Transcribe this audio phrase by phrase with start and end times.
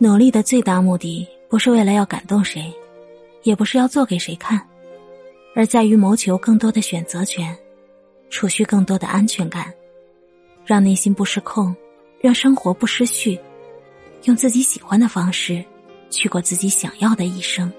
[0.00, 2.72] 努力的最大目的不是为了要感动谁
[3.42, 4.60] 也不是要做给谁看
[5.56, 7.56] 而在于谋求更多的选择权
[8.30, 9.72] 储蓄更多的安全感
[10.64, 11.74] 让内心不失控
[12.20, 13.36] 让生活不失序
[14.24, 15.64] 用自己喜欢的方式
[16.10, 17.70] 去过自己想要的一生。